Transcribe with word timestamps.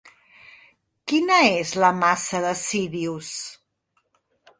Quina 1.11 1.35
és 1.57 1.73
la 1.83 1.91
massa 1.97 2.39
de 2.47 2.53
Sírius? 2.63 3.29